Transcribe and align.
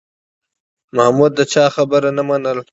محمود 0.95 1.31
د 1.35 1.41
چا 1.53 1.65
خبره 1.75 2.09
نه 2.17 2.23
منله. 2.29 2.61